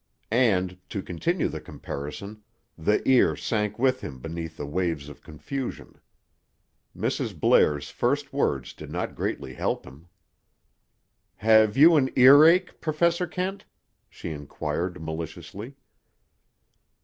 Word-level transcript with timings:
And—to 0.31 1.03
continue 1.03 1.47
the 1.47 1.61
comparison—the 1.61 3.07
ear 3.07 3.35
sank 3.35 3.77
with 3.77 4.01
him 4.01 4.17
beneath 4.19 4.57
the 4.57 4.65
waves 4.65 5.09
of 5.09 5.21
confusion. 5.21 5.99
Mrs. 6.97 7.39
Blair's 7.39 7.91
first 7.91 8.33
words 8.33 8.73
did 8.73 8.89
not 8.89 9.13
greatly 9.13 9.53
help 9.53 9.85
him. 9.85 10.07
"Have 11.35 11.77
you 11.77 11.97
an 11.97 12.09
earache, 12.15 12.81
Professor 12.81 13.27
Kent?" 13.27 13.65
she 14.09 14.31
inquired 14.31 14.99
maliciously. 14.99 15.75